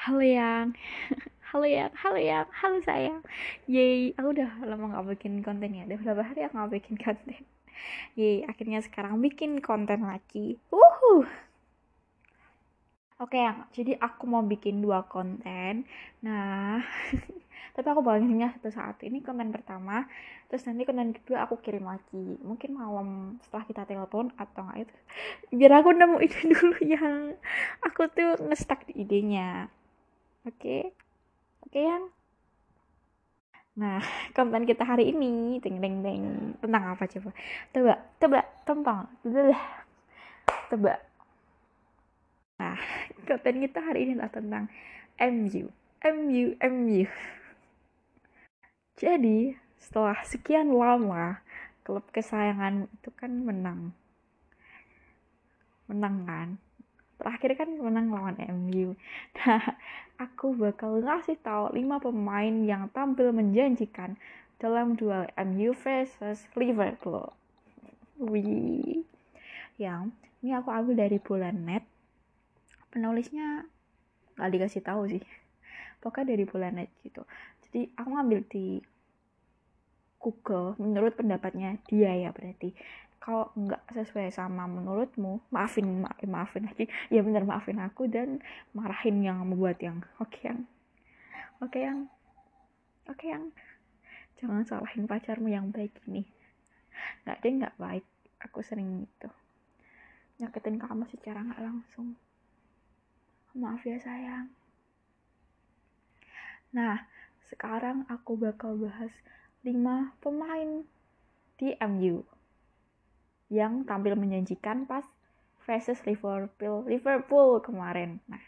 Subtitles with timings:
[0.00, 0.72] Halo yang.
[1.52, 3.20] Halo yang, halo yang, halo sayang.
[3.68, 5.84] Yeay, aku udah lama gak bikin konten ya.
[5.84, 7.42] Udah berapa hari aku gak bikin konten?
[8.16, 10.56] Yeay, akhirnya sekarang bikin konten lagi.
[10.72, 11.28] Wuhu.
[13.20, 15.84] Oke yang, jadi aku mau bikin dua konten.
[16.24, 16.80] Nah,
[17.76, 18.96] tapi aku bagiannya satu saat.
[19.04, 20.08] Ini konten pertama.
[20.48, 22.40] Terus nanti konten kedua aku kirim lagi.
[22.40, 24.96] Mungkin malam setelah kita telepon atau nggak itu.
[25.60, 27.36] Biar aku nemu ide dulu yang.
[27.84, 29.68] Aku tuh ngestak di idenya
[30.48, 30.96] Oke.
[31.64, 32.08] Oke yang.
[33.76, 34.00] Nah,
[34.36, 36.22] konten kita hari ini deng deng deng
[36.60, 37.30] tentang apa coba?
[37.72, 38.98] Coba, coba, tentang,
[40.70, 40.92] coba.
[42.60, 42.76] Nah,
[43.28, 44.64] konten kita hari ini adalah tentang
[45.20, 45.68] MU,
[46.04, 47.04] MU, MU.
[49.00, 51.40] Jadi, setelah sekian lama
[51.84, 53.96] klub kesayangan itu kan menang.
[55.88, 56.48] Menang kan?
[57.20, 58.96] Terakhir kan menang lawan MU.
[59.40, 59.76] Nah,
[60.16, 64.16] aku bakal ngasih tahu 5 pemain yang tampil menjanjikan
[64.60, 67.32] dalam duel MU versus Liverpool.
[68.20, 69.04] Wih.
[69.80, 71.84] Yang ini aku ambil dari bulan net.
[72.92, 73.64] Penulisnya
[74.36, 75.24] gak dikasih tahu sih.
[76.00, 77.24] Pokoknya dari bulan net gitu.
[77.68, 78.80] Jadi aku ngambil di
[80.20, 82.76] Google menurut pendapatnya dia ya berarti
[83.20, 86.88] kalau nggak sesuai sama menurutmu maafin maafin maafin lagi.
[87.12, 88.40] Ya bener maafin aku dan
[88.72, 90.60] marahin yang membuat yang oke okay, yang.
[91.60, 91.98] Oke okay, yang.
[93.04, 93.44] Oke okay, yang.
[94.40, 96.24] Jangan salahin pacarmu yang baik ini.
[97.28, 98.06] Nggak deh nggak baik.
[98.40, 99.28] Aku sering itu
[100.40, 102.16] nyakitin kamu secara nggak langsung.
[103.52, 104.48] Maaf ya sayang.
[106.72, 107.04] Nah
[107.52, 109.12] sekarang aku bakal bahas
[109.60, 109.76] 5
[110.24, 110.88] pemain
[111.60, 112.39] di MU
[113.50, 115.02] yang tampil menjanjikan pas
[115.66, 118.22] versus Liverpool Liverpool kemarin.
[118.30, 118.40] Nah,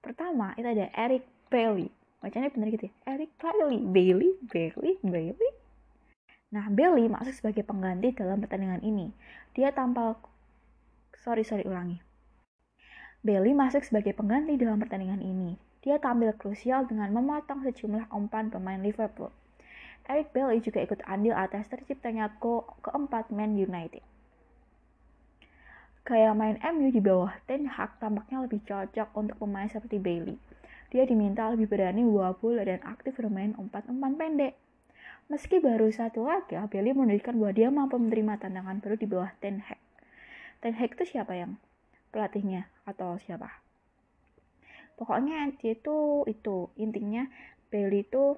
[0.00, 1.92] pertama itu ada Eric Bailey.
[2.24, 2.94] Bacanya bener gitu ya.
[3.04, 5.52] Eric Bailey, Bailey, Bailey, Bailey.
[6.48, 9.12] Nah, Bailey masuk sebagai pengganti dalam pertandingan ini.
[9.52, 10.16] Dia tampil
[11.20, 12.00] sorry sorry ulangi.
[13.20, 15.60] Bailey masuk sebagai pengganti dalam pertandingan ini.
[15.84, 19.28] Dia tampil krusial dengan memotong sejumlah umpan pemain Liverpool.
[20.04, 24.04] Eric Bailey juga ikut andil atas terciptanya gol keempat Man United.
[26.04, 30.36] Gaya main MU di bawah Ten Hag tampaknya lebih cocok untuk pemain seperti Bailey.
[30.92, 34.52] Dia diminta lebih berani membawa bola dan aktif bermain umpan-umpan pendek.
[35.32, 39.64] Meski baru satu laga, Bailey menunjukkan bahwa dia mampu menerima tantangan baru di bawah Ten
[39.64, 39.80] Hag.
[40.60, 41.56] Ten Hag itu siapa yang
[42.12, 43.64] pelatihnya atau siapa?
[45.00, 47.24] Pokoknya dia itu itu intinya
[47.72, 48.36] Bailey itu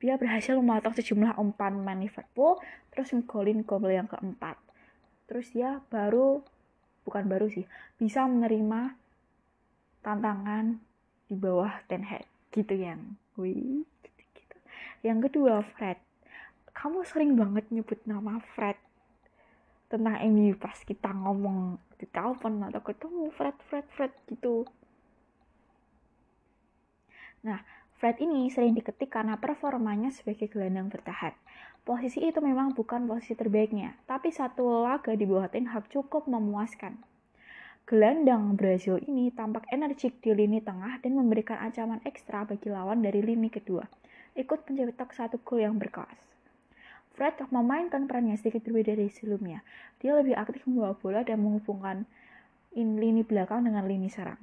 [0.00, 2.56] dia berhasil memotong sejumlah umpan main Liverpool,
[2.90, 4.56] terus ngegolin gol yang keempat.
[5.28, 6.40] Terus dia baru,
[7.04, 7.68] bukan baru sih,
[8.00, 8.96] bisa menerima
[10.00, 10.80] tantangan
[11.28, 14.56] di bawah Ten Hag gitu yang wih gitu, gitu.
[15.04, 16.00] Yang kedua Fred,
[16.72, 18.80] kamu sering banget nyebut nama Fred
[19.92, 24.64] tentang MU pas kita ngomong di telepon atau ketemu Fred Fred Fred gitu.
[27.44, 27.60] Nah,
[28.00, 31.36] Fred ini sering diketik karena performanya sebagai gelandang bertahan.
[31.84, 36.96] Posisi itu memang bukan posisi terbaiknya, tapi satu laga di bawah Ten Hag cukup memuaskan.
[37.84, 43.20] Gelandang Brazil ini tampak energik di lini tengah dan memberikan ancaman ekstra bagi lawan dari
[43.20, 43.84] lini kedua.
[44.32, 46.16] Ikut mencetak satu gol yang berkelas.
[47.12, 49.60] Fred memainkan perannya sedikit berbeda dari sebelumnya.
[50.00, 52.08] Dia lebih aktif membawa bola dan menghubungkan
[52.72, 54.40] in lini belakang dengan lini serang.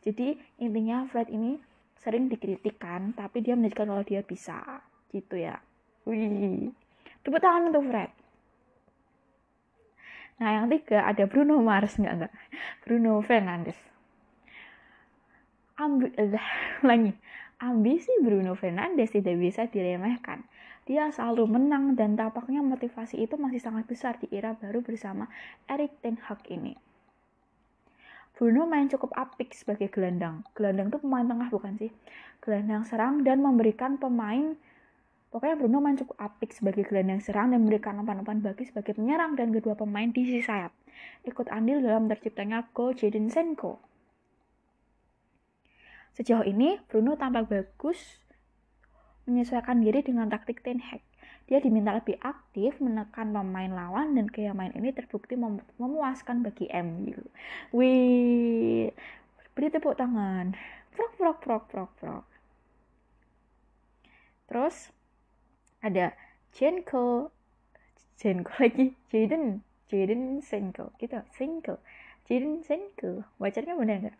[0.00, 1.73] Jadi intinya Fred ini
[2.04, 4.60] sering dikritikan tapi dia menunjukkan kalau dia bisa
[5.08, 5.56] gitu ya.
[6.04, 6.68] Wih.
[7.24, 8.12] Tepuk tangan untuk Fred.
[10.44, 12.32] Nah yang tiga ada Bruno Mars nggak nggak
[12.84, 13.78] Bruno Fernandes.
[15.80, 16.12] Ambil
[16.84, 17.12] lagi
[17.68, 20.44] ambisi Bruno Fernandes tidak bisa diremehkan.
[20.84, 25.32] Dia selalu menang dan tampaknya motivasi itu masih sangat besar di era baru bersama
[25.64, 26.76] Erik Ten Hag ini.
[28.34, 30.42] Bruno main cukup apik sebagai gelandang.
[30.58, 31.90] Gelandang itu pemain tengah bukan sih?
[32.42, 34.58] Gelandang serang dan memberikan pemain
[35.34, 39.50] Pokoknya Bruno main cukup apik sebagai gelandang serang dan memberikan umpan-umpan bagi sebagai penyerang dan
[39.50, 40.70] kedua pemain di sisi sayap.
[41.26, 43.82] Ikut andil dalam terciptanya gol Jadon Senko.
[46.14, 48.22] Sejauh ini, Bruno tampak bagus
[49.26, 51.02] menyesuaikan diri dengan taktik Ten Hag.
[51.44, 56.72] Dia diminta lebih aktif menekan pemain lawan dan gaya main ini terbukti mem memuaskan bagi
[56.72, 57.20] MU.
[57.76, 58.88] Wih,
[59.52, 60.56] beri tepuk tangan.
[60.96, 62.24] Prok prok prok prok prok.
[64.48, 64.88] Terus
[65.84, 66.16] ada
[66.56, 67.28] Jenko,
[68.16, 69.60] Jenko lagi, Jaden,
[69.90, 71.76] Jaden Senko, gitu, Senko,
[72.24, 73.26] Jaden Senko.
[73.36, 74.18] Bacanya benar nggak?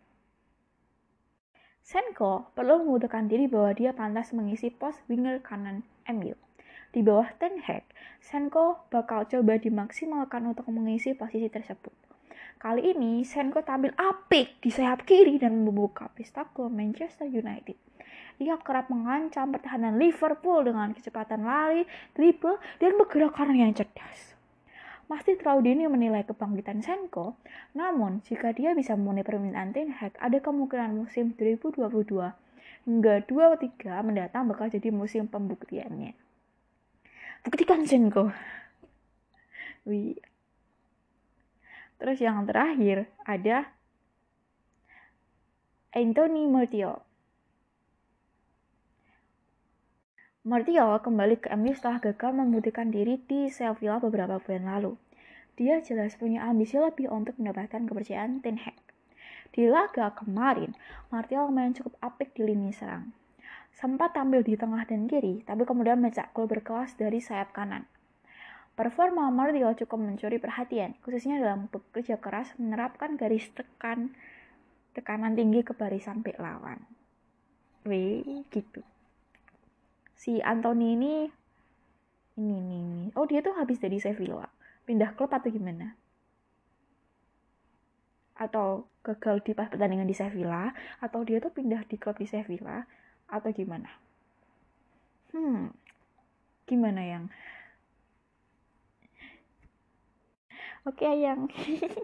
[1.85, 6.33] Senko perlu membuktikan diri bahwa dia pantas mengisi pos winger kanan MU.
[6.95, 7.83] Di bawah Ten Hag,
[8.23, 11.91] Senko bakal coba dimaksimalkan untuk mengisi posisi tersebut.
[12.55, 17.75] Kali ini, Senko tampil apik di sayap kiri dan membuka pesta ke Manchester United.
[18.39, 21.83] Ia kerap mengancam pertahanan Liverpool dengan kecepatan lari,
[22.15, 24.39] dribble, dan pergerakan yang cerdas.
[25.11, 27.35] Masih terlalu dini menilai kebangkitan Senko,
[27.75, 31.91] namun jika dia bisa memenuhi permintaan Ten Hag, ada kemungkinan musim 2022
[32.87, 36.24] hingga 23 mendatang bakal jadi musim pembuktiannya.
[37.45, 38.33] Buktikan Senko.
[39.85, 40.17] Wih.
[42.01, 43.69] Terus yang terakhir ada
[45.93, 47.05] Anthony Martial.
[50.41, 54.97] Martial kembali ke MU setelah gagal membuktikan diri di Sevilla beberapa bulan lalu.
[55.53, 58.81] Dia jelas punya ambisi lebih untuk mendapatkan kepercayaan Ten Hag.
[59.53, 60.73] Di laga kemarin,
[61.13, 63.13] Martial main cukup apik di lini serang.
[63.75, 67.83] Sempat tampil di tengah dan kiri, tapi kemudian mencetak gol berkelas dari sayap kanan.
[68.75, 74.15] Performa Martial cukup mencuri perhatian, khususnya dalam bekerja keras menerapkan garis tekan
[74.95, 76.83] tekanan tinggi ke barisan bek lawan.
[77.83, 78.83] Wih, gitu
[80.15, 81.13] si Anthony ini
[82.41, 84.47] ini ini ini oh dia tuh habis dari Sevilla
[84.87, 85.93] pindah klub atau gimana
[88.35, 92.89] atau gagal di pas pertandingan di Sevilla atau dia tuh pindah di klub di Sevilla
[93.37, 93.91] atau gimana?
[95.35, 95.75] Hmm
[96.65, 97.25] gimana yang?
[100.85, 101.49] Oke okay, yang.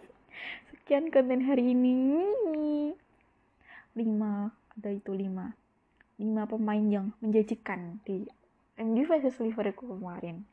[0.69, 1.97] Sekian konten hari ini.
[3.97, 5.53] Lima ada itu lima.
[6.17, 8.25] Lima pemain yang menjanjikan di
[8.77, 10.45] MU versus Liverpool kemarin.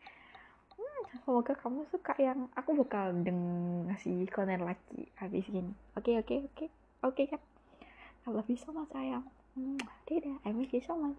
[0.76, 2.48] Hmm, semoga kamu suka yang.
[2.56, 3.40] Aku bakal deng
[3.88, 5.72] ngasih konten lagi habis ini.
[5.96, 6.66] Oke okay, oke okay, oke.
[6.98, 7.40] Oke kan
[8.28, 9.24] love you so much sayang
[9.58, 11.18] hmm, dadah I miss you so much